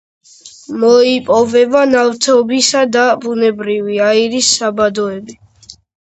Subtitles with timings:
[0.83, 5.37] მოიპოვება ნავთობისა და ბუნებრივი აირის საბადოები.